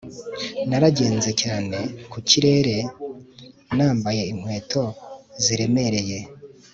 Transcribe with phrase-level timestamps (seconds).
[0.69, 1.77] Naragenze cyane
[2.11, 2.75] ku kirere
[3.75, 4.83] nambaye inkweto
[5.43, 6.19] ziremereye